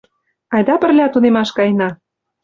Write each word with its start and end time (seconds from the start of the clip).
Айда 0.55 0.75
пырля 0.81 1.07
тунемаш 1.11 1.49
каена. 1.57 1.89